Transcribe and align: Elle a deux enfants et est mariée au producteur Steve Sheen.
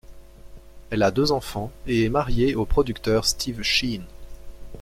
Elle 0.89 1.03
a 1.03 1.11
deux 1.11 1.31
enfants 1.31 1.71
et 1.85 2.05
est 2.05 2.09
mariée 2.09 2.55
au 2.55 2.65
producteur 2.65 3.23
Steve 3.23 3.61
Sheen. 3.61 4.01